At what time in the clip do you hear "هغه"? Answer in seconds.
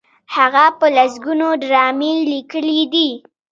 0.35-0.65